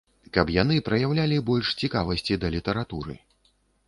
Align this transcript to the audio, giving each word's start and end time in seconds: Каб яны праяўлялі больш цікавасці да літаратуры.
Каб 0.35 0.47
яны 0.53 0.77
праяўлялі 0.87 1.37
больш 1.49 1.67
цікавасці 1.81 2.39
да 2.45 2.51
літаратуры. 2.57 3.13